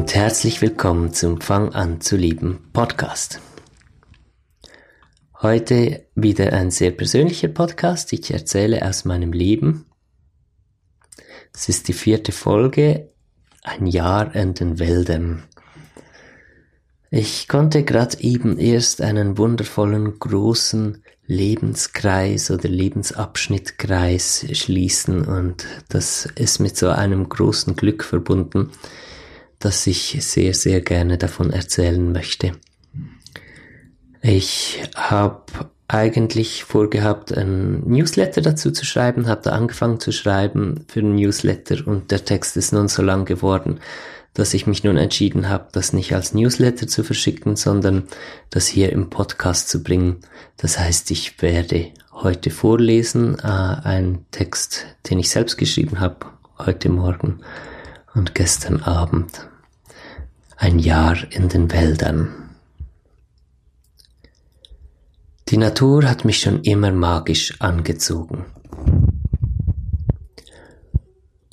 Und 0.00 0.14
herzlich 0.14 0.62
willkommen 0.62 1.12
zum 1.12 1.42
Fang 1.42 1.74
an 1.74 2.00
zu 2.00 2.16
lieben 2.16 2.70
Podcast. 2.72 3.38
Heute 5.42 6.06
wieder 6.14 6.54
ein 6.54 6.70
sehr 6.70 6.90
persönlicher 6.90 7.48
Podcast. 7.48 8.10
Ich 8.14 8.32
erzähle 8.32 8.82
aus 8.82 9.04
meinem 9.04 9.34
Leben. 9.34 9.84
Es 11.54 11.68
ist 11.68 11.88
die 11.88 11.92
vierte 11.92 12.32
Folge, 12.32 13.10
ein 13.62 13.86
Jahr 13.86 14.34
in 14.34 14.54
den 14.54 14.78
Wäldern. 14.78 15.42
Ich 17.10 17.46
konnte 17.46 17.84
gerade 17.84 18.20
eben 18.20 18.58
erst 18.58 19.02
einen 19.02 19.36
wundervollen 19.36 20.18
großen 20.18 21.04
Lebenskreis 21.26 22.50
oder 22.50 22.70
Lebensabschnittkreis 22.70 24.46
schließen 24.52 25.26
und 25.26 25.66
das 25.90 26.24
ist 26.36 26.58
mit 26.58 26.78
so 26.78 26.88
einem 26.88 27.28
großen 27.28 27.76
Glück 27.76 28.02
verbunden, 28.02 28.70
dass 29.60 29.86
ich 29.86 30.16
sehr, 30.20 30.54
sehr 30.54 30.80
gerne 30.80 31.18
davon 31.18 31.50
erzählen 31.50 32.10
möchte. 32.10 32.52
Ich 34.22 34.82
habe 34.96 35.42
eigentlich 35.86 36.64
vorgehabt, 36.64 37.36
ein 37.36 37.80
Newsletter 37.88 38.42
dazu 38.42 38.70
zu 38.70 38.84
schreiben, 38.84 39.28
habe 39.28 39.42
da 39.42 39.50
angefangen 39.50 40.00
zu 40.00 40.12
schreiben 40.12 40.84
für 40.88 41.00
ein 41.00 41.14
Newsletter 41.14 41.86
und 41.86 42.10
der 42.10 42.24
Text 42.24 42.56
ist 42.56 42.72
nun 42.72 42.88
so 42.88 43.02
lang 43.02 43.24
geworden, 43.24 43.80
dass 44.34 44.54
ich 44.54 44.66
mich 44.66 44.84
nun 44.84 44.96
entschieden 44.96 45.48
habe, 45.48 45.68
das 45.72 45.92
nicht 45.92 46.14
als 46.14 46.32
Newsletter 46.32 46.86
zu 46.86 47.02
verschicken, 47.02 47.56
sondern 47.56 48.04
das 48.50 48.66
hier 48.66 48.92
im 48.92 49.10
Podcast 49.10 49.68
zu 49.68 49.82
bringen. 49.82 50.18
Das 50.56 50.78
heißt, 50.78 51.10
ich 51.10 51.42
werde 51.42 51.88
heute 52.12 52.50
vorlesen, 52.50 53.38
äh, 53.40 53.42
einen 53.42 54.26
Text, 54.30 54.86
den 55.08 55.18
ich 55.18 55.30
selbst 55.30 55.56
geschrieben 55.56 55.98
habe, 55.98 56.26
heute 56.58 56.88
Morgen 56.88 57.40
und 58.14 58.34
gestern 58.34 58.82
Abend. 58.82 59.48
Ein 60.62 60.78
Jahr 60.78 61.16
in 61.30 61.48
den 61.48 61.72
Wäldern. 61.72 62.50
Die 65.48 65.56
Natur 65.56 66.04
hat 66.04 66.26
mich 66.26 66.40
schon 66.40 66.62
immer 66.64 66.92
magisch 66.92 67.58
angezogen. 67.62 68.44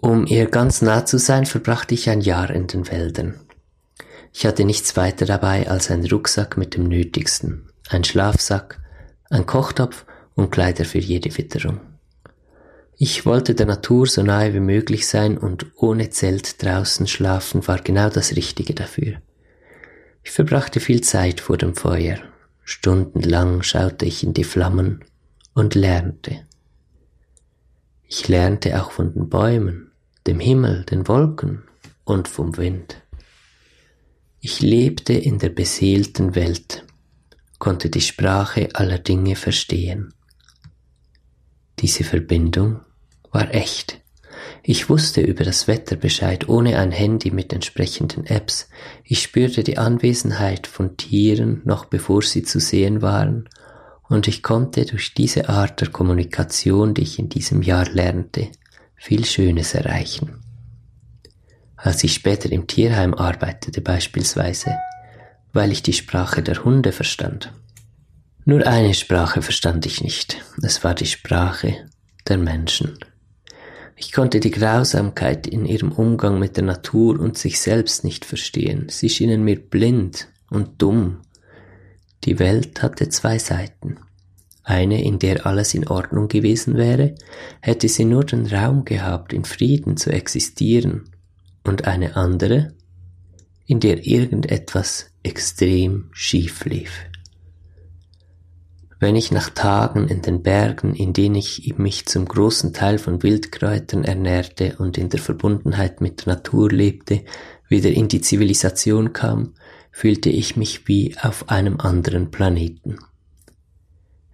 Um 0.02 0.28
ihr 0.28 0.48
ganz 0.48 0.82
nah 0.82 1.06
zu 1.06 1.20
sein, 1.20 1.46
verbrachte 1.46 1.94
ich 1.94 2.10
ein 2.10 2.20
Jahr 2.20 2.50
in 2.50 2.68
den 2.68 2.86
Wäldern. 2.92 3.40
Ich 4.34 4.46
hatte 4.46 4.66
nichts 4.66 4.98
weiter 4.98 5.26
dabei 5.26 5.70
als 5.70 5.90
einen 5.90 6.06
Rucksack 6.06 6.58
mit 6.58 6.76
dem 6.76 6.90
Nötigsten, 6.90 7.70
ein 7.88 8.04
Schlafsack, 8.04 8.82
ein 9.30 9.46
Kochtopf 9.46 10.06
und 10.36 10.52
Kleider 10.52 10.84
für 10.84 11.00
jede 11.00 11.38
Witterung. 11.38 11.80
Ich 13.00 13.28
wollte 13.28 13.54
der 13.54 13.68
Natur 13.68 14.08
so 14.08 14.24
nahe 14.24 14.56
wie 14.56 14.60
möglich 14.60 15.06
sein 15.06 15.38
und 15.38 15.68
ohne 15.76 16.10
Zelt 16.10 16.64
draußen 16.64 17.06
schlafen 17.06 17.68
war 17.68 17.78
genau 17.80 18.10
das 18.10 18.36
Richtige 18.36 18.74
dafür. 18.74 19.22
Ich 20.24 20.32
verbrachte 20.32 20.80
viel 20.80 21.02
Zeit 21.02 21.40
vor 21.40 21.58
dem 21.58 21.76
Feuer. 21.76 22.18
Stundenlang 22.64 23.62
schaute 23.62 24.06
ich 24.06 24.24
in 24.24 24.34
die 24.34 24.44
Flammen 24.44 25.06
und 25.54 25.76
lernte. 25.76 26.42
Ich 28.08 28.28
lernte 28.28 28.82
auch 28.82 28.90
von 28.90 29.14
den 29.14 29.30
Bäumen, 29.30 29.92
dem 30.26 30.40
Himmel, 30.40 30.84
den 30.86 31.08
Wolken 31.08 31.64
und 32.04 32.28
vom 32.28 32.58
Wind. 32.58 33.04
Ich 34.40 34.62
lebte 34.62 35.14
in 35.14 35.38
der 35.38 35.50
beseelten 35.50 36.34
Welt, 36.34 36.84
konnte 37.60 37.92
die 37.92 38.02
Sprache 38.02 38.70
aller 38.74 38.98
Dinge 38.98 39.36
verstehen. 39.36 40.14
Diese 41.80 42.04
Verbindung 42.04 42.82
war 43.38 43.54
echt. 43.54 44.02
Ich 44.64 44.90
wusste 44.90 45.22
über 45.22 45.44
das 45.44 45.68
Wetter 45.68 45.96
Bescheid 45.96 46.50
ohne 46.50 46.80
ein 46.80 46.92
Handy 46.92 47.30
mit 47.30 47.54
entsprechenden 47.54 48.26
Apps. 48.26 48.68
Ich 49.04 49.22
spürte 49.22 49.64
die 49.64 49.78
Anwesenheit 49.78 50.66
von 50.66 50.98
Tieren 50.98 51.62
noch 51.64 51.86
bevor 51.86 52.24
sie 52.24 52.42
zu 52.42 52.60
sehen 52.60 53.04
waren 53.04 53.48
und 54.10 54.28
ich 54.28 54.42
konnte 54.42 54.86
durch 54.86 55.14
diese 55.14 55.50
Art 55.50 55.82
der 55.82 55.90
Kommunikation, 55.90 56.96
die 56.96 57.04
ich 57.04 57.20
in 57.20 57.30
diesem 57.30 57.62
Jahr 57.62 57.86
lernte, 57.86 58.50
viel 58.96 59.24
Schönes 59.24 59.76
erreichen. 59.76 60.42
Als 61.76 62.04
ich 62.04 62.16
später 62.16 62.52
im 62.52 62.66
Tierheim 62.66 63.14
arbeitete 63.14 63.82
beispielsweise, 63.82 64.76
weil 65.54 65.72
ich 65.72 65.84
die 65.84 65.94
Sprache 65.94 66.42
der 66.42 66.64
Hunde 66.64 66.92
verstand. 66.92 67.54
Nur 68.46 68.66
eine 68.66 68.96
Sprache 68.96 69.44
verstand 69.44 69.86
ich 69.86 70.02
nicht, 70.02 70.44
es 70.64 70.84
war 70.84 70.96
die 70.96 71.06
Sprache 71.06 71.88
der 72.28 72.40
Menschen. 72.40 72.98
Ich 74.00 74.12
konnte 74.12 74.40
die 74.40 74.52
Grausamkeit 74.52 75.48
in 75.48 75.66
ihrem 75.66 75.92
Umgang 75.92 76.38
mit 76.38 76.56
der 76.56 76.64
Natur 76.64 77.20
und 77.20 77.36
sich 77.36 77.60
selbst 77.60 78.04
nicht 78.04 78.26
verstehen. 78.26 78.90
Sie 78.90 79.10
schienen 79.10 79.44
mir 79.44 79.60
blind 79.60 80.28
und 80.52 80.80
dumm. 80.80 81.22
Die 82.24 82.38
Welt 82.38 82.84
hatte 82.84 83.10
zwei 83.10 83.40
Seiten. 83.40 83.98
Eine, 84.64 85.04
in 85.04 85.18
der 85.18 85.48
alles 85.48 85.74
in 85.74 85.88
Ordnung 85.88 86.28
gewesen 86.28 86.76
wäre, 86.76 87.16
hätte 87.60 87.88
sie 87.88 88.06
nur 88.06 88.24
den 88.24 88.46
Raum 88.46 88.86
gehabt, 88.86 89.34
in 89.34 89.46
Frieden 89.46 89.98
zu 89.98 90.12
existieren, 90.12 91.10
und 91.64 91.86
eine 91.86 92.16
andere, 92.16 92.76
in 93.66 93.80
der 93.80 94.06
irgendetwas 94.06 95.12
extrem 95.24 96.10
schief 96.12 96.66
lief. 96.66 97.06
Wenn 99.00 99.16
ich 99.16 99.32
nach 99.32 99.52
Tagen 99.52 100.08
in 100.08 100.24
den 100.24 100.42
Bergen, 100.42 100.96
in 100.96 101.14
denen 101.14 101.36
ich 101.36 101.76
mich 101.78 102.08
zum 102.08 102.26
großen 102.26 102.74
Teil 102.74 102.98
von 102.98 103.22
Wildkräutern 103.22 104.04
ernährte 104.04 104.76
und 104.80 104.98
in 104.98 105.10
der 105.10 105.20
Verbundenheit 105.20 106.02
mit 106.02 106.26
der 106.26 106.36
Natur 106.36 106.72
lebte, 106.72 107.24
wieder 107.70 107.92
in 107.92 108.08
die 108.08 108.22
Zivilisation 108.22 109.14
kam, 109.14 109.54
fühlte 109.92 110.30
ich 110.30 110.58
mich 110.58 110.88
wie 110.88 111.16
auf 111.22 111.50
einem 111.50 111.80
anderen 111.80 112.32
Planeten. 112.32 112.98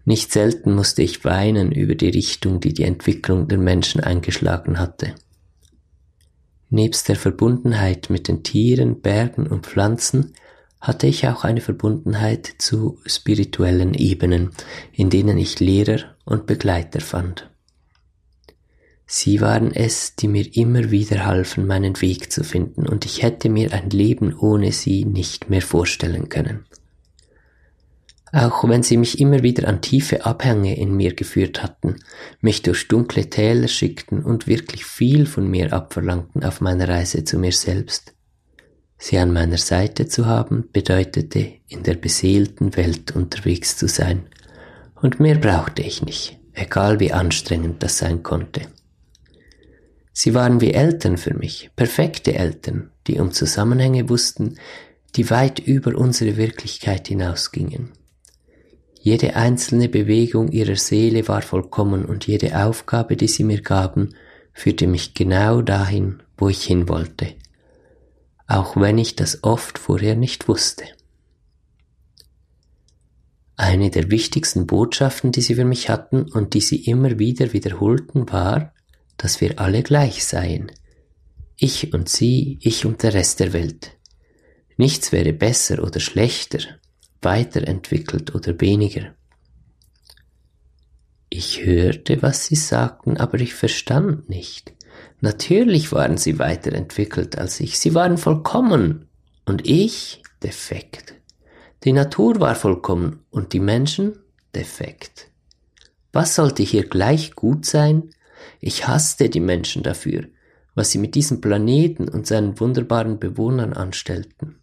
Nicht 0.06 0.31
selten 0.31 0.75
musste 0.75 1.01
ich 1.01 1.24
weinen 1.25 1.72
über 1.72 1.95
die 1.95 2.09
Richtung, 2.09 2.59
die 2.59 2.74
die 2.74 2.84
Entwicklung 2.84 3.47
der 3.47 3.57
Menschen 3.57 4.01
eingeschlagen 4.01 4.80
hatte. 4.80 5.16
Nebst 6.69 7.07
der 7.07 7.16
Verbundenheit 7.16 8.09
mit 8.09 8.28
den 8.28 8.44
Tieren, 8.44 9.01
Bergen 9.01 9.47
und 9.47 9.66
Pflanzen 9.66 10.34
hatte 10.83 11.07
ich 11.07 11.25
auch 11.29 11.45
eine 11.45 11.61
Verbundenheit 11.61 12.55
zu 12.57 12.99
spirituellen 13.05 13.94
Ebenen, 13.94 14.49
in 14.91 15.09
denen 15.09 15.38
ich 15.38 15.61
Lehrer 15.61 16.17
und 16.25 16.45
Begleiter 16.45 16.99
fand. 16.99 17.49
Sie 19.05 19.39
waren 19.39 19.71
es, 19.71 20.17
die 20.17 20.27
mir 20.27 20.45
immer 20.57 20.91
wieder 20.91 21.25
halfen, 21.25 21.67
meinen 21.67 22.01
Weg 22.01 22.33
zu 22.33 22.44
finden, 22.44 22.85
und 22.85 23.05
ich 23.05 23.23
hätte 23.23 23.47
mir 23.47 23.71
ein 23.71 23.91
Leben 23.91 24.38
ohne 24.38 24.73
sie 24.73 25.05
nicht 25.05 25.49
mehr 25.49 25.61
vorstellen 25.61 26.27
können. 26.27 26.66
Auch 28.33 28.67
wenn 28.67 28.83
sie 28.83 28.97
mich 28.97 29.21
immer 29.21 29.41
wieder 29.41 29.69
an 29.69 29.81
tiefe 29.81 30.25
Abhänge 30.25 30.75
in 30.75 30.94
mir 30.94 31.13
geführt 31.13 31.63
hatten, 31.63 31.97
mich 32.41 32.61
durch 32.61 32.89
dunkle 32.89 33.29
Täler 33.29 33.69
schickten 33.69 34.21
und 34.21 34.47
wirklich 34.47 34.83
viel 34.83 35.27
von 35.27 35.50
mir 35.50 35.71
abverlangten 35.71 36.44
auf 36.44 36.59
meiner 36.59 36.89
Reise 36.89 37.23
zu 37.23 37.38
mir 37.38 37.53
selbst, 37.53 38.12
Sie 39.06 39.18
an 39.18 39.34
meiner 39.34 39.58
Seite 39.58 40.08
zu 40.08 40.28
haben, 40.28 40.69
bedeutete, 40.72 41.56
in 41.68 41.84
der 41.84 41.96
beseelten 41.96 42.78
Welt 42.78 43.14
unterwegs 43.14 43.75
zu 43.75 43.90
sein. 43.90 44.28
Und 44.96 45.19
mehr 45.19 45.36
brauchte 45.36 45.81
ich 45.81 46.06
nicht, 46.06 46.40
egal 46.53 47.02
wie 47.02 47.12
anstrengend 47.12 47.84
das 47.84 47.97
sein 47.97 48.24
konnte. 48.24 48.62
Sie 50.13 50.33
waren 50.33 50.62
wie 50.62 50.72
Eltern 50.72 51.18
für 51.18 51.33
mich, 51.33 51.69
perfekte 51.75 52.36
Eltern, 52.36 52.92
die 53.07 53.19
um 53.19 53.33
Zusammenhänge 53.33 54.07
wussten, 54.07 54.56
die 55.18 55.30
weit 55.30 55.60
über 55.60 55.98
unsere 55.98 56.38
Wirklichkeit 56.38 57.10
hinausgingen. 57.10 57.89
Jede 59.01 59.36
einzelne 59.36 59.89
Bewegung 59.89 60.48
ihrer 60.48 60.77
Seele 60.77 61.27
war 61.27 61.42
vollkommen 61.42 62.06
und 62.06 62.25
jede 62.25 62.57
Aufgabe, 62.57 63.18
die 63.18 63.27
sie 63.27 63.44
mir 63.44 63.62
gaben, 63.62 64.16
führte 64.54 64.88
mich 64.88 65.13
genau 65.13 65.62
dahin, 65.62 66.24
wo 66.38 66.48
ich 66.48 66.63
hin 66.63 66.88
wollte, 66.88 67.36
auch 68.48 68.75
wenn 68.75 68.98
ich 68.98 69.16
das 69.16 69.44
oft 69.44 69.80
vorher 69.80 70.16
nicht 70.16 70.48
wusste. 70.48 70.84
Eine 73.56 73.92
der 73.92 74.10
wichtigsten 74.10 74.66
Botschaften, 74.66 75.31
die 75.31 75.42
sie 75.42 75.56
für 75.56 75.66
mich 75.66 75.90
hatten 75.90 76.24
und 76.24 76.54
die 76.54 76.62
sie 76.62 76.84
immer 76.86 77.19
wieder 77.19 77.54
wiederholten, 77.54 78.31
war, 78.31 78.74
dass 79.18 79.42
wir 79.42 79.60
alle 79.60 79.84
gleich 79.84 80.25
seien. 80.25 80.72
Ich 81.56 81.94
und 81.94 82.10
sie, 82.10 82.57
ich 82.62 82.86
und 82.86 83.04
der 83.04 83.13
Rest 83.13 83.40
der 83.40 83.54
Welt. 83.54 83.92
Nichts 84.75 85.12
wäre 85.12 85.34
besser 85.34 85.84
oder 85.84 86.00
schlechter, 86.00 86.60
weiterentwickelt 87.22 88.34
oder 88.34 88.60
weniger. 88.60 89.13
Ich 91.30 91.63
hörte, 91.66 92.22
was 92.22 92.48
sie 92.48 92.56
sagten, 92.56 93.18
aber 93.18 93.39
ich 93.39 93.54
verstand 93.54 94.30
nicht. 94.30 94.74
Natürlich 95.24 95.94
waren 95.94 96.18
sie 96.18 96.38
weiterentwickelt 96.38 97.38
als 97.38 97.62
ich. 97.62 97.80
Sie 97.80 97.94
waren 97.94 98.18
vollkommen. 98.18 99.08
Und 99.46 99.66
ich 99.66 100.22
defekt. 100.44 101.14
Die 101.86 101.94
Natur 101.94 102.42
war 102.42 102.56
vollkommen 102.56 103.22
und 103.30 103.54
die 103.54 103.62
Menschen 103.62 104.20
defekt. 104.54 105.30
Was 106.12 106.36
sollte 106.36 106.62
hier 106.62 106.90
gleich 106.90 107.36
gut 107.36 107.66
sein? 107.66 108.10
Ich 108.60 108.86
hasste 108.86 109.30
die 109.30 109.40
Menschen 109.40 109.81
dafür. 109.81 110.25
was 110.75 110.90
sie 110.90 110.98
mit 110.98 111.14
diesem 111.14 111.40
Planeten 111.40 112.10
und 112.10 112.25
seinen 112.25 112.60
wunderbaren 112.60 113.20
Bewohnern 113.20 113.74
anstellten. 113.74 114.56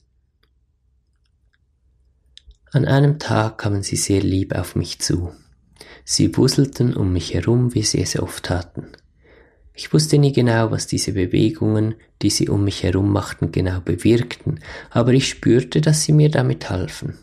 An 2.72 2.84
einem 2.84 3.20
Tag 3.20 3.58
kamen 3.58 3.84
sie 3.84 3.94
sehr 3.94 4.20
lieb 4.20 4.52
auf 4.56 4.74
mich 4.74 4.98
zu. 4.98 5.32
Sie 6.04 6.36
wuselten 6.36 6.96
um 6.96 7.12
mich 7.12 7.32
herum, 7.32 7.74
wie 7.74 7.84
sie 7.84 8.02
es 8.02 8.18
oft 8.18 8.44
taten. 8.44 8.88
Ich 9.74 9.92
wusste 9.92 10.18
nie 10.18 10.32
genau, 10.32 10.70
was 10.70 10.86
diese 10.86 11.12
Bewegungen, 11.12 11.94
die 12.22 12.30
sie 12.30 12.48
um 12.48 12.64
mich 12.64 12.82
herum 12.82 13.12
machten, 13.12 13.52
genau 13.52 13.80
bewirkten, 13.80 14.60
aber 14.90 15.12
ich 15.12 15.28
spürte, 15.28 15.80
dass 15.80 16.02
sie 16.02 16.12
mir 16.12 16.30
damit 16.30 16.68
halfen. 16.70 17.18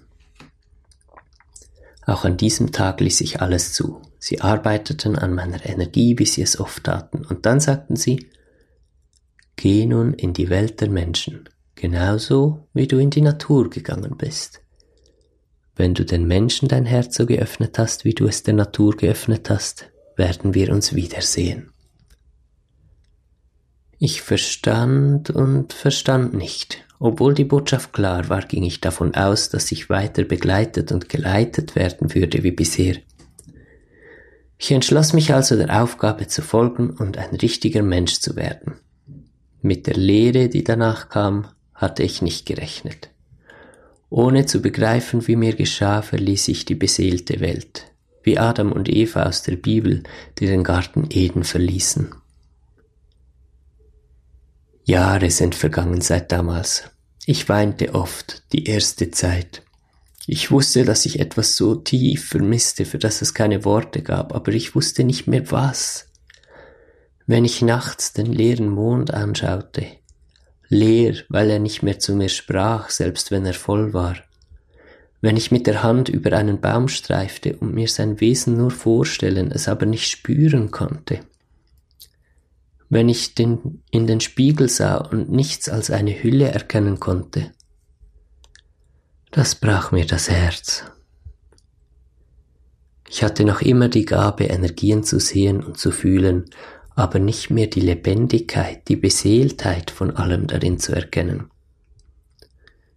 Auch 2.05 2.23
an 2.23 2.37
diesem 2.37 2.71
Tag 2.71 3.01
ließ 3.01 3.21
ich 3.21 3.41
alles 3.41 3.73
zu. 3.73 4.01
Sie 4.17 4.41
arbeiteten 4.41 5.17
an 5.17 5.35
meiner 5.35 5.65
Energie, 5.65 6.17
wie 6.17 6.25
sie 6.25 6.41
es 6.41 6.59
oft 6.59 6.85
taten, 6.85 7.25
und 7.25 7.45
dann 7.45 7.59
sagten 7.59 7.95
sie, 7.95 8.29
Geh 9.57 9.85
nun 9.85 10.13
in 10.13 10.33
die 10.33 10.49
Welt 10.49 10.81
der 10.81 10.89
Menschen, 10.89 11.49
genauso 11.75 12.67
wie 12.73 12.87
du 12.87 12.97
in 12.97 13.09
die 13.09 13.21
Natur 13.21 13.69
gegangen 13.69 14.15
bist. 14.17 14.61
Wenn 15.75 15.93
du 15.93 16.05
den 16.05 16.25
Menschen 16.25 16.67
dein 16.67 16.85
Herz 16.85 17.17
so 17.17 17.25
geöffnet 17.25 17.77
hast, 17.77 18.05
wie 18.05 18.13
du 18.13 18.25
es 18.25 18.43
der 18.43 18.53
Natur 18.53 18.95
geöffnet 18.95 19.49
hast, 19.49 19.89
werden 20.15 20.53
wir 20.53 20.71
uns 20.71 20.95
wiedersehen. 20.95 21.71
Ich 23.99 24.21
verstand 24.21 25.31
und 25.31 25.73
verstand 25.73 26.33
nicht. 26.33 26.83
Obwohl 26.99 27.33
die 27.33 27.45
Botschaft 27.45 27.93
klar 27.93 28.29
war, 28.29 28.41
ging 28.41 28.63
ich 28.63 28.81
davon 28.81 29.15
aus, 29.15 29.49
dass 29.49 29.71
ich 29.71 29.89
weiter 29.89 30.23
begleitet 30.23 30.91
und 30.91 31.09
geleitet 31.09 31.75
werden 31.75 32.13
würde 32.13 32.43
wie 32.43 32.51
bisher. 32.51 32.97
Ich 34.59 34.71
entschloss 34.71 35.13
mich 35.13 35.33
also 35.33 35.55
der 35.55 35.81
Aufgabe 35.81 36.27
zu 36.27 36.41
folgen 36.41 36.91
und 36.91 37.17
ein 37.17 37.35
richtiger 37.35 37.83
Mensch 37.83 38.19
zu 38.19 38.35
werden. 38.35 38.75
Mit 39.61 39.87
der 39.87 39.95
Lehre, 39.95 40.49
die 40.49 40.63
danach 40.63 41.09
kam, 41.09 41.47
hatte 41.73 42.03
ich 42.03 42.21
nicht 42.21 42.45
gerechnet. 42.45 43.09
Ohne 44.09 44.45
zu 44.45 44.61
begreifen, 44.61 45.27
wie 45.27 45.35
mir 45.35 45.55
geschah, 45.55 46.01
verließ 46.01 46.47
ich 46.47 46.65
die 46.65 46.75
beseelte 46.75 47.39
Welt, 47.39 47.91
wie 48.23 48.37
Adam 48.37 48.71
und 48.71 48.89
Eva 48.89 49.23
aus 49.23 49.43
der 49.43 49.57
Bibel, 49.57 50.03
die 50.39 50.47
den 50.47 50.63
Garten 50.63 51.07
Eden 51.11 51.43
verließen. 51.43 52.15
Jahre 54.87 55.29
sind 55.31 55.53
vergangen 55.53 55.99
seit 55.99 56.31
damals. 56.31 56.85
Ich 57.25 57.49
weinte 57.49 57.93
oft, 57.93 58.43
die 58.53 58.67
erste 58.67 59.11
Zeit. 59.11 59.61
Ich 60.25 60.49
wusste, 60.49 60.85
dass 60.85 61.05
ich 61.05 61.19
etwas 61.19 61.57
so 61.57 61.75
tief 61.75 62.29
vermisste, 62.29 62.85
für 62.85 62.97
das 62.97 63.21
es 63.21 63.33
keine 63.33 63.65
Worte 63.65 64.01
gab, 64.01 64.33
aber 64.33 64.53
ich 64.53 64.75
wusste 64.75 65.03
nicht 65.03 65.27
mehr 65.27 65.51
was. 65.51 66.07
Wenn 67.25 67.43
ich 67.43 67.61
nachts 67.61 68.13
den 68.13 68.27
leeren 68.27 68.69
Mond 68.69 69.13
anschaute, 69.13 69.87
leer, 70.69 71.15
weil 71.27 71.49
er 71.49 71.59
nicht 71.59 71.83
mehr 71.83 71.99
zu 71.99 72.15
mir 72.15 72.29
sprach, 72.29 72.89
selbst 72.89 73.29
wenn 73.29 73.45
er 73.45 73.55
voll 73.55 73.93
war, 73.93 74.15
wenn 75.19 75.35
ich 75.35 75.51
mit 75.51 75.67
der 75.67 75.83
Hand 75.83 76.07
über 76.07 76.31
einen 76.31 76.61
Baum 76.61 76.87
streifte 76.87 77.57
und 77.57 77.73
mir 77.73 77.89
sein 77.89 78.21
Wesen 78.21 78.55
nur 78.55 78.71
vorstellen, 78.71 79.51
es 79.51 79.67
aber 79.67 79.85
nicht 79.85 80.07
spüren 80.09 80.71
konnte, 80.71 81.19
wenn 82.89 83.09
ich 83.09 83.35
den, 83.35 83.83
in 83.91 84.07
den 84.07 84.21
Spiegel 84.21 84.69
sah 84.69 84.97
und 84.97 85.29
nichts 85.29 85.69
als 85.69 85.91
eine 85.91 86.23
Hülle 86.23 86.49
erkennen 86.49 86.99
konnte, 86.99 87.51
das 89.31 89.55
brach 89.55 89.91
mir 89.91 90.05
das 90.05 90.29
Herz. 90.29 90.85
Ich 93.09 93.23
hatte 93.23 93.45
noch 93.45 93.61
immer 93.61 93.89
die 93.89 94.05
Gabe, 94.05 94.45
Energien 94.45 95.03
zu 95.03 95.19
sehen 95.19 95.63
und 95.63 95.77
zu 95.77 95.91
fühlen, 95.91 96.45
aber 96.95 97.19
nicht 97.19 97.49
mehr 97.49 97.67
die 97.67 97.81
Lebendigkeit, 97.81 98.87
die 98.87 98.95
Beseeltheit 98.95 99.91
von 99.91 100.15
allem 100.15 100.47
darin 100.47 100.79
zu 100.79 100.93
erkennen. 100.93 101.51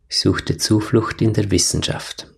Ich 0.09 0.19
suchte 0.19 0.57
Zuflucht 0.57 1.21
in 1.23 1.35
der 1.35 1.51
Wissenschaft. 1.51 2.30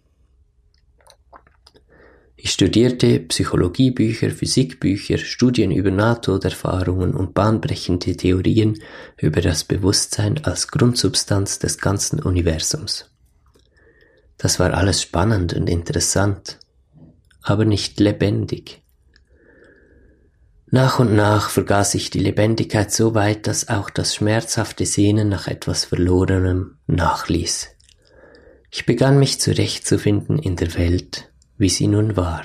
Ich 2.44 2.50
studierte 2.50 3.21
Psychologiebücher, 3.21 4.31
Physikbücher, 4.31 5.17
Studien 5.17 5.71
über 5.71 5.93
Nahtoderfahrungen 5.93 7.15
und 7.15 7.35
bahnbrechende 7.35 8.17
Theorien 8.17 8.83
über 9.17 9.41
das 9.41 9.62
Bewusstsein 9.62 10.44
als 10.44 10.67
Grundsubstanz 10.67 11.61
des 11.61 11.79
ganzen 11.79 12.19
Universums. 12.19 13.09
Das 14.39 14.59
war 14.59 14.75
alles 14.75 15.03
spannend 15.03 15.55
und 15.55 15.71
interessant, 15.71 16.59
aber 17.43 17.65
nicht 17.65 18.00
lebendig. 18.00 18.83
Nach 20.67 20.99
und 20.99 21.15
nach 21.15 21.49
vergaß 21.49 21.94
ich 21.94 22.11
die 22.11 22.19
Lebendigkeit 22.19 22.91
so 22.91 23.15
weit, 23.15 23.47
dass 23.47 23.69
auch 23.69 23.89
das 23.89 24.17
schmerzhafte 24.17 24.85
Sehnen 24.85 25.29
nach 25.29 25.47
etwas 25.47 25.85
Verlorenem 25.85 26.79
nachließ. 26.89 27.69
Ich 28.73 28.85
begann 28.85 29.21
mich 29.21 29.41
zurechtzufinden 29.41 30.41
in 30.41 30.56
der 30.56 30.75
Welt, 30.75 31.29
wie 31.62 31.69
sie 31.69 31.87
nun 31.87 32.17
war. 32.17 32.43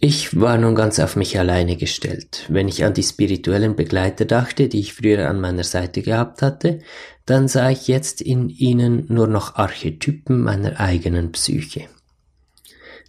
Ich 0.00 0.40
war 0.40 0.56
nun 0.56 0.76
ganz 0.76 1.00
auf 1.00 1.16
mich 1.16 1.38
alleine 1.38 1.76
gestellt. 1.76 2.46
Wenn 2.48 2.68
ich 2.68 2.84
an 2.84 2.94
die 2.94 3.02
spirituellen 3.02 3.74
Begleiter 3.74 4.24
dachte, 4.24 4.68
die 4.68 4.78
ich 4.78 4.94
früher 4.94 5.28
an 5.28 5.40
meiner 5.40 5.64
Seite 5.64 6.00
gehabt 6.00 6.42
hatte, 6.42 6.78
dann 7.26 7.48
sah 7.48 7.70
ich 7.70 7.88
jetzt 7.88 8.22
in 8.22 8.48
ihnen 8.48 9.04
nur 9.08 9.26
noch 9.26 9.56
Archetypen 9.56 10.40
meiner 10.40 10.78
eigenen 10.78 11.32
Psyche. 11.32 11.88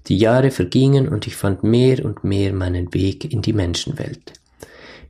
Die 0.07 0.18
Jahre 0.18 0.50
vergingen 0.50 1.07
und 1.07 1.27
ich 1.27 1.36
fand 1.36 1.63
mehr 1.63 2.04
und 2.04 2.24
mehr 2.24 2.51
meinen 2.51 2.94
Weg 2.95 3.31
in 3.31 3.44
die 3.44 3.54
Menschenwelt. 3.54 4.34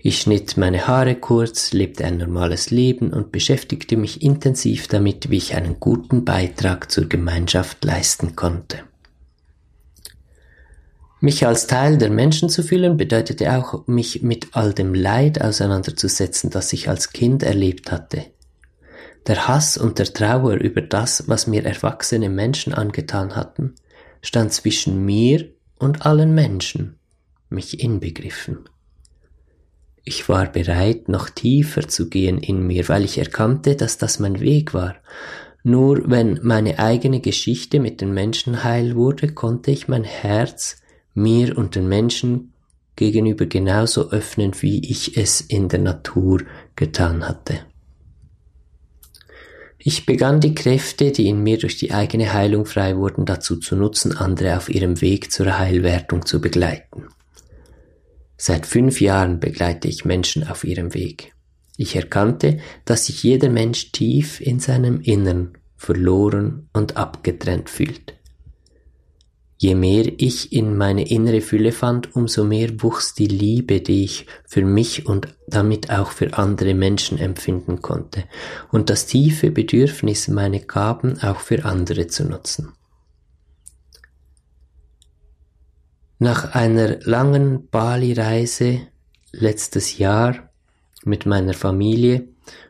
Ich 0.04 0.22
schnitt 0.22 0.58
meine 0.58 0.88
Haare 0.88 1.16
kurz, 1.16 1.74
lebte 1.74 2.06
ein 2.06 2.18
normales 2.18 2.72
Leben 2.72 3.14
und 3.14 3.32
beschäftigte 3.32 3.98
mich 3.98 4.24
intensiv 4.24 4.88
damit, 4.88 5.30
wie 5.30 5.38
ich 5.38 5.54
einen 5.54 5.80
guten 5.80 6.26
Beitrag 6.26 6.90
zur 6.90 7.08
Gemeinschaft 7.08 7.86
leisten 7.86 8.36
konnte. 8.36 8.80
Mich 11.20 11.46
als 11.46 11.68
Teil 11.68 12.00
der 12.00 12.10
Menschen 12.10 12.50
zu 12.50 12.64
fühlen 12.64 12.98
bedeutete 12.98 13.56
auch, 13.56 13.86
mich 13.86 14.24
mit 14.24 14.48
all 14.54 14.74
dem 14.74 14.96
Leid 14.96 15.40
auseinanderzusetzen, 15.40 16.50
das 16.50 16.74
ich 16.74 16.90
als 16.90 17.14
Kind 17.14 17.44
erlebt 17.44 17.92
hatte. 17.92 18.26
Der 19.28 19.48
Hass 19.48 19.78
und 19.78 20.00
der 20.00 20.12
Trauer 20.12 20.56
über 20.56 20.82
das, 20.82 21.28
was 21.28 21.46
mir 21.46 21.64
erwachsene 21.64 22.30
Menschen 22.30 22.74
angetan 22.74 23.36
hatten, 23.36 23.76
stand 24.24 24.52
zwischen 24.52 25.06
mir 25.06 25.48
und 25.78 26.08
allen 26.08 26.34
Menschen, 26.34 26.98
mich 27.50 27.84
inbegriffen. 27.84 28.68
Ich 30.04 30.28
war 30.30 30.52
bereit, 30.52 31.10
noch 31.10 31.30
tiefer 31.30 31.88
zu 31.88 32.10
gehen 32.10 32.40
in 32.40 32.66
mir, 32.66 32.90
weil 32.90 33.06
ich 33.06 33.18
erkannte, 33.18 33.76
dass 33.76 33.98
das 33.98 34.20
mein 34.20 34.40
Weg 34.40 34.74
war. 34.74 34.96
Nur 35.64 36.10
wenn 36.10 36.40
meine 36.42 36.80
eigene 36.80 37.20
Geschichte 37.20 37.80
mit 37.80 38.02
den 38.02 38.14
Menschen 38.14 38.64
heil 38.64 38.96
wurde, 38.96 39.32
konnte 39.32 39.70
ich 39.70 39.88
mein 39.88 40.04
Herz 40.04 40.82
mir 41.14 41.56
und 41.58 41.76
den 41.76 41.88
Menschen 41.88 42.54
gegenüber 42.96 43.46
genauso 43.46 44.10
öffnen, 44.10 44.54
wie 44.62 44.90
ich 44.90 45.18
es 45.18 45.42
in 45.42 45.70
der 45.70 45.80
Natur 45.80 46.42
getan 46.76 47.28
hatte. 47.28 47.60
Ich 49.78 50.06
begann 50.06 50.40
die 50.40 50.54
Kräfte, 50.54 51.12
die 51.12 51.28
in 51.28 51.42
mir 51.42 51.58
durch 51.58 51.78
die 51.78 51.92
eigene 51.92 52.34
Heilung 52.34 52.66
frei 52.66 52.98
wurden, 52.98 53.26
dazu 53.26 53.58
zu 53.58 53.76
nutzen, 53.76 54.16
andere 54.16 54.58
auf 54.58 54.70
ihrem 54.70 55.02
Weg 55.02 55.32
zur 55.32 55.58
Heilwertung 55.58 56.26
zu 56.26 56.40
begleiten. 56.40 57.08
Seit 58.44 58.66
fünf 58.66 59.02
Jahren 59.02 59.40
begleite 59.40 59.88
ich 59.88 60.04
Menschen 60.04 60.48
auf 60.48 60.64
ihrem 60.64 60.96
Weg. 60.96 61.36
Ich 61.78 61.96
erkannte, 61.96 62.58
dass 62.86 63.06
sich 63.06 63.22
jeder 63.22 63.50
Mensch 63.50 63.92
tief 63.92 64.42
in 64.42 64.60
seinem 64.60 65.00
Innern 65.02 65.60
verloren 65.78 66.68
und 66.74 66.98
abgetrennt 66.98 67.70
fühlt. 67.70 68.16
Je 69.58 69.76
mehr 69.76 70.12
ich 70.18 70.54
in 70.54 70.76
meine 70.76 71.08
innere 71.08 71.42
Fülle 71.42 71.72
fand, 71.72 72.16
umso 72.16 72.44
mehr 72.44 72.82
wuchs 72.82 73.14
die 73.14 73.28
Liebe, 73.28 73.80
die 73.80 74.06
ich 74.06 74.26
für 74.48 74.66
mich 74.66 75.06
und 75.06 75.28
damit 75.46 75.92
auch 75.92 76.10
für 76.10 76.36
andere 76.36 76.74
Menschen 76.74 77.20
empfinden 77.20 77.84
konnte, 77.84 78.24
und 78.72 78.90
das 78.90 79.06
tiefe 79.06 79.52
Bedürfnis, 79.52 80.28
meine 80.30 80.62
Gaben 80.62 81.22
auch 81.22 81.42
für 81.42 81.64
andere 81.64 82.08
zu 82.08 82.24
nutzen. 82.24 82.74
Nach 86.24 86.54
einer 86.54 87.00
langen 87.00 87.68
Bali-Reise 87.72 88.82
letztes 89.32 89.98
Jahr 89.98 90.52
mit 91.04 91.26
meiner 91.26 91.56
Familie 91.56 92.28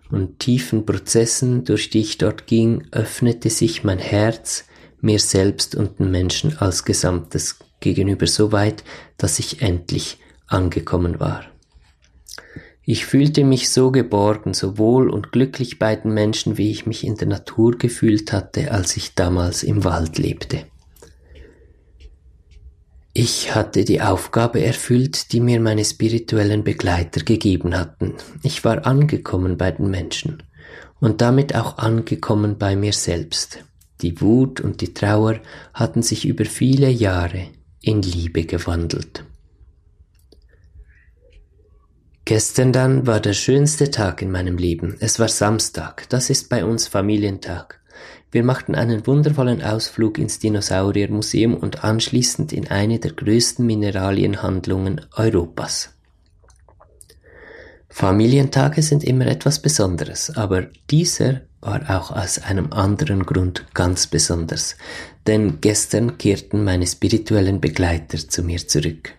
und 0.09 0.39
tiefen 0.39 0.85
Prozessen, 0.85 1.65
durch 1.65 1.89
die 1.89 1.99
ich 1.99 2.17
dort 2.17 2.47
ging, 2.47 2.87
öffnete 2.91 3.49
sich 3.49 3.83
mein 3.83 3.99
Herz 3.99 4.63
mir 5.01 5.19
selbst 5.19 5.75
und 5.75 5.99
den 5.99 6.11
Menschen 6.11 6.59
als 6.59 6.85
Gesamtes 6.85 7.59
gegenüber 7.81 8.25
so 8.25 8.53
weit, 8.53 8.85
dass 9.17 9.37
ich 9.37 9.61
endlich 9.61 10.19
angekommen 10.47 11.19
war. 11.19 11.43
Ich 12.85 13.05
fühlte 13.05 13.43
mich 13.43 13.69
so 13.69 13.91
geborgen, 13.91 14.53
so 14.53 14.77
wohl 14.77 15.09
und 15.09 15.33
glücklich 15.33 15.77
bei 15.77 15.97
den 15.97 16.13
Menschen, 16.13 16.57
wie 16.57 16.71
ich 16.71 16.85
mich 16.85 17.03
in 17.03 17.15
der 17.15 17.27
Natur 17.27 17.77
gefühlt 17.77 18.31
hatte, 18.31 18.71
als 18.71 18.95
ich 18.95 19.13
damals 19.13 19.63
im 19.63 19.83
Wald 19.83 20.17
lebte. 20.17 20.70
Ich 23.13 23.53
hatte 23.53 23.83
die 23.83 24.01
Aufgabe 24.01 24.63
erfüllt, 24.63 25.33
die 25.33 25.41
mir 25.41 25.59
meine 25.59 25.83
spirituellen 25.83 26.63
Begleiter 26.63 27.21
gegeben 27.21 27.77
hatten. 27.77 28.13
Ich 28.41 28.63
war 28.63 28.85
angekommen 28.85 29.57
bei 29.57 29.71
den 29.71 29.89
Menschen 29.89 30.43
und 31.01 31.19
damit 31.19 31.53
auch 31.53 31.77
angekommen 31.77 32.57
bei 32.57 32.77
mir 32.77 32.93
selbst. 32.93 33.65
Die 34.01 34.21
Wut 34.21 34.61
und 34.61 34.79
die 34.79 34.93
Trauer 34.93 35.41
hatten 35.73 36.03
sich 36.03 36.25
über 36.25 36.45
viele 36.45 36.89
Jahre 36.89 37.49
in 37.81 38.01
Liebe 38.01 38.45
gewandelt. 38.45 39.25
Gestern 42.23 42.71
dann 42.71 43.07
war 43.07 43.19
der 43.19 43.33
schönste 43.33 43.91
Tag 43.91 44.21
in 44.21 44.31
meinem 44.31 44.57
Leben. 44.57 44.95
Es 45.01 45.19
war 45.19 45.27
Samstag, 45.27 46.07
das 46.07 46.29
ist 46.29 46.47
bei 46.47 46.63
uns 46.63 46.87
Familientag. 46.87 47.80
Wir 48.31 48.43
machten 48.43 48.75
einen 48.75 49.05
wundervollen 49.05 49.61
Ausflug 49.61 50.17
ins 50.17 50.39
Dinosauriermuseum 50.39 51.55
und 51.55 51.83
anschließend 51.83 52.53
in 52.53 52.69
eine 52.69 52.99
der 52.99 53.11
größten 53.11 53.65
Mineralienhandlungen 53.65 55.01
Europas. 55.15 55.89
Familientage 57.89 58.81
sind 58.81 59.03
immer 59.03 59.27
etwas 59.27 59.59
Besonderes, 59.59 60.35
aber 60.37 60.67
dieser 60.89 61.41
war 61.59 61.81
auch 61.89 62.11
aus 62.11 62.39
einem 62.39 62.71
anderen 62.71 63.25
Grund 63.25 63.65
ganz 63.73 64.07
besonders, 64.07 64.77
denn 65.27 65.59
gestern 65.59 66.17
kehrten 66.17 66.63
meine 66.63 66.87
spirituellen 66.87 67.59
Begleiter 67.59 68.17
zu 68.17 68.43
mir 68.43 68.65
zurück. 68.65 69.13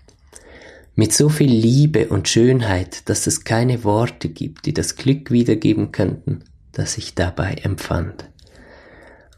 Mit 0.94 1.12
so 1.12 1.28
viel 1.28 1.52
Liebe 1.52 2.08
und 2.08 2.28
Schönheit, 2.28 3.08
dass 3.08 3.26
es 3.26 3.44
keine 3.44 3.84
Worte 3.84 4.28
gibt, 4.30 4.66
die 4.66 4.74
das 4.74 4.96
Glück 4.96 5.30
wiedergeben 5.30 5.92
könnten, 5.92 6.44
das 6.72 6.98
ich 6.98 7.14
dabei 7.14 7.54
empfand. 7.62 8.24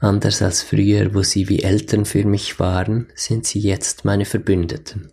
Anders 0.05 0.43
als 0.43 0.61
früher, 0.61 1.15
wo 1.15 1.23
sie 1.23 1.49
wie 1.49 1.63
Eltern 1.63 2.05
für 2.05 2.27
mich 2.27 2.61
waren, 2.61 3.07
sind 3.15 3.47
sie 3.47 3.59
jetzt 3.59 4.05
meine 4.05 4.27
Verbündeten. 4.27 5.11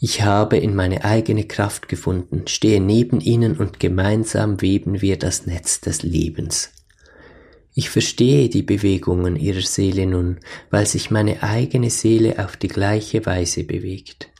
Ich 0.00 0.22
habe 0.22 0.56
in 0.56 0.74
meine 0.74 1.04
eigene 1.04 1.44
Kraft 1.44 1.88
gefunden, 1.88 2.48
stehe 2.48 2.80
neben 2.80 3.20
ihnen 3.20 3.56
und 3.56 3.78
gemeinsam 3.78 4.60
weben 4.60 5.02
wir 5.02 5.20
das 5.20 5.46
Netz 5.46 5.80
des 5.80 6.02
Lebens. 6.02 6.72
Ich 7.76 7.90
verstehe 7.90 8.48
die 8.48 8.64
Bewegungen 8.64 9.36
ihrer 9.36 9.62
Seele 9.62 10.06
nun, 10.06 10.40
weil 10.68 10.86
sich 10.86 11.12
meine 11.12 11.44
eigene 11.44 11.88
Seele 11.88 12.44
auf 12.44 12.56
die 12.56 12.66
gleiche 12.66 13.24
Weise 13.24 13.62
bewegt. 13.62 14.30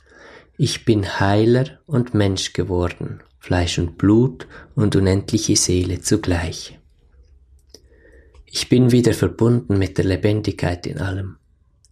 Ich 0.58 0.84
bin 0.84 1.20
Heiler 1.20 1.78
und 1.86 2.14
Mensch 2.14 2.52
geworden, 2.52 3.20
Fleisch 3.38 3.78
und 3.78 3.96
Blut 3.96 4.48
und 4.74 4.96
unendliche 4.96 5.54
Seele 5.54 6.00
zugleich. 6.00 6.80
Ich 8.54 8.68
bin 8.68 8.92
wieder 8.92 9.14
verbunden 9.14 9.78
mit 9.78 9.96
der 9.96 10.04
Lebendigkeit 10.04 10.86
in 10.86 10.98
allem. 10.98 11.36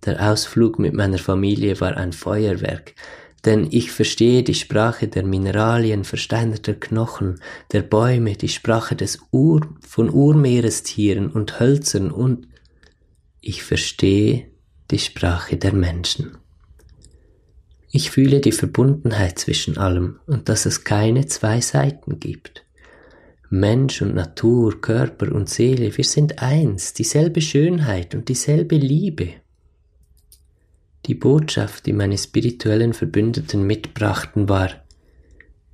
Der 0.04 0.30
Ausflug 0.30 0.78
mit 0.78 0.92
meiner 0.92 1.16
Familie 1.16 1.80
war 1.80 1.96
ein 1.96 2.12
Feuerwerk, 2.12 2.94
denn 3.46 3.68
ich 3.70 3.90
verstehe 3.90 4.42
die 4.42 4.54
Sprache 4.54 5.08
der 5.08 5.24
Mineralien, 5.24 6.04
versteinerter 6.04 6.74
Knochen, 6.74 7.40
der 7.72 7.80
Bäume, 7.80 8.34
die 8.34 8.50
Sprache 8.50 8.94
des 8.94 9.20
Ur 9.30 9.66
von 9.88 10.10
Urmeerestieren 10.10 11.30
und 11.30 11.60
Hölzern 11.60 12.10
und 12.10 12.46
ich 13.40 13.62
verstehe 13.62 14.44
die 14.90 14.98
Sprache 14.98 15.56
der 15.56 15.72
Menschen. 15.72 16.36
Ich 17.90 18.10
fühle 18.10 18.40
die 18.40 18.52
Verbundenheit 18.52 19.38
zwischen 19.38 19.78
allem 19.78 20.20
und 20.26 20.50
dass 20.50 20.66
es 20.66 20.84
keine 20.84 21.24
zwei 21.24 21.62
Seiten 21.62 22.20
gibt. 22.20 22.66
Mensch 23.52 24.00
und 24.00 24.14
Natur, 24.14 24.80
Körper 24.80 25.32
und 25.32 25.48
Seele, 25.48 25.96
wir 25.96 26.04
sind 26.04 26.40
eins, 26.40 26.94
dieselbe 26.94 27.40
Schönheit 27.40 28.14
und 28.14 28.28
dieselbe 28.28 28.76
Liebe. 28.76 29.32
Die 31.06 31.16
Botschaft, 31.16 31.86
die 31.86 31.92
meine 31.92 32.16
spirituellen 32.16 32.92
Verbündeten 32.92 33.66
mitbrachten, 33.66 34.48
war, 34.48 34.70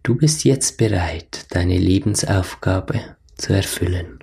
du 0.03 0.17
bist 0.17 0.45
jetzt 0.45 0.79
bereit, 0.79 1.45
deine 1.51 1.77
Lebensaufgabe 1.77 2.99
zu 3.37 3.53
erfüllen. 3.53 4.21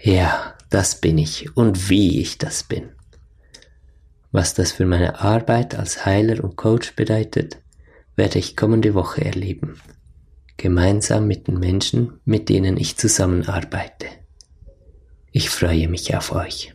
Ja, 0.00 0.54
das 0.70 1.02
bin 1.02 1.18
ich 1.18 1.54
und 1.58 1.90
wie 1.90 2.22
ich 2.22 2.38
das 2.38 2.62
bin. 2.62 2.88
Was 4.32 4.54
das 4.54 4.72
für 4.72 4.86
meine 4.86 5.20
Arbeit 5.20 5.74
als 5.74 6.06
Heiler 6.06 6.42
und 6.42 6.56
Coach 6.56 6.96
bedeutet, 6.96 7.58
werde 8.16 8.38
ich 8.38 8.56
kommende 8.56 8.94
Woche 8.94 9.22
erleben 9.22 9.78
gemeinsam 10.56 11.26
mit 11.26 11.48
den 11.48 11.58
Menschen, 11.58 12.20
mit 12.24 12.48
denen 12.48 12.76
ich 12.76 12.96
zusammenarbeite. 12.96 14.06
Ich 15.32 15.50
freue 15.50 15.88
mich 15.88 16.16
auf 16.16 16.32
euch. 16.32 16.74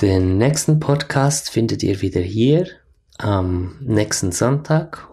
Den 0.00 0.36
nächsten 0.38 0.80
Podcast 0.80 1.50
findet 1.50 1.82
ihr 1.82 2.00
wieder 2.00 2.20
hier 2.20 2.66
am 3.18 3.76
nächsten 3.80 4.32
Sonntag. 4.32 5.06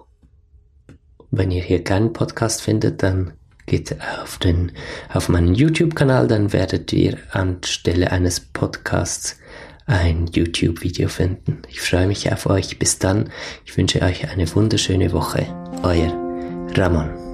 Wenn 1.30 1.52
ihr 1.52 1.62
hier 1.62 1.84
keinen 1.84 2.12
Podcast 2.12 2.62
findet, 2.62 3.04
dann 3.04 3.34
geht 3.68 3.96
auf, 4.22 4.40
den, 4.40 4.72
auf 5.14 5.30
meinen 5.30 5.54
YouTube-Kanal, 5.54 6.28
dann 6.28 6.54
werdet 6.54 6.92
ihr 6.92 7.20
anstelle 7.32 8.12
eines 8.12 8.40
Podcasts 8.40 9.38
ein 9.90 10.28
YouTube-Video 10.28 11.10
finden. 11.10 11.64
Ich 11.68 11.82
freue 11.82 12.08
mich 12.08 12.32
auf 12.32 12.46
euch. 12.46 12.78
Bis 12.80 13.00
dann. 13.00 13.32
Ich 13.66 13.76
wünsche 13.76 14.02
euch 14.02 14.30
eine 14.30 14.54
wunderschöne 14.56 15.12
Woche. 15.12 15.48
Euer 15.84 16.14
Ramon. 16.76 17.29